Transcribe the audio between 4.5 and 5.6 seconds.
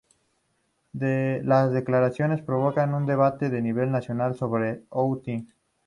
el "outing".